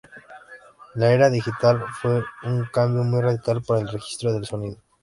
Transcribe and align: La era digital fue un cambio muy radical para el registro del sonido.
La 0.95 1.11
era 1.11 1.29
digital 1.29 1.83
fue 2.01 2.23
un 2.45 2.65
cambio 2.73 3.03
muy 3.03 3.21
radical 3.21 3.61
para 3.61 3.81
el 3.81 3.89
registro 3.89 4.33
del 4.33 4.45
sonido. 4.47 4.77